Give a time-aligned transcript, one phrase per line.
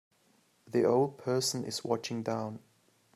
[0.67, 2.57] The old person is watching down.